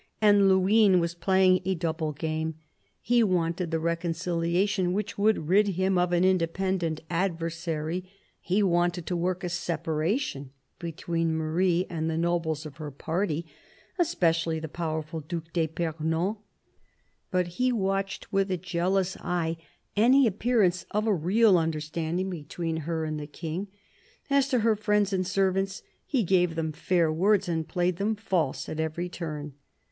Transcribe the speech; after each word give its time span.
And 0.19 0.49
Luynes 0.49 0.99
was 0.99 1.13
playing 1.13 1.61
a 1.63 1.75
double 1.75 2.11
game. 2.11 2.55
He 3.01 3.21
wanted 3.21 3.69
the 3.69 3.79
reconciliation, 3.79 4.93
which 4.93 5.15
would 5.15 5.47
rid 5.47 5.67
him 5.77 5.95
of 5.99 6.11
an 6.11 6.23
independent 6.25 7.01
adversary; 7.07 8.09
he 8.39 8.63
wanted 8.63 9.05
to 9.05 9.15
work 9.15 9.43
a 9.43 9.49
separation 9.49 10.49
between 10.79 11.35
Marie 11.37 11.85
and 11.87 12.09
the 12.09 12.17
nobles 12.17 12.65
of 12.65 12.77
her 12.77 12.89
party, 12.89 13.45
especially 13.99 14.59
the 14.59 14.67
powerful 14.67 15.19
Due 15.19 15.43
d'fipernon; 15.53 16.37
but 17.29 17.47
he 17.61 17.71
watched 17.71 18.33
with 18.33 18.49
a 18.49 18.57
jealous 18.57 19.15
eye 19.17 19.55
any 19.95 20.25
appear 20.25 20.63
ance 20.63 20.83
of 20.89 21.05
a 21.05 21.13
real 21.13 21.59
understanding 21.59 22.27
between 22.31 22.77
her 22.87 23.05
and 23.05 23.19
the 23.19 23.27
King. 23.27 23.67
As 24.31 24.47
to 24.47 24.61
her 24.61 24.75
friends 24.75 25.13
and 25.13 25.27
servants, 25.27 25.83
he 26.07 26.23
gave 26.23 26.55
them 26.55 26.71
fair 26.71 27.13
words 27.13 27.47
and 27.47 27.67
played 27.67 27.97
them 27.97 28.15
false 28.15 28.67
at 28.67 28.79
every 28.79 29.07
turn. 29.07 29.53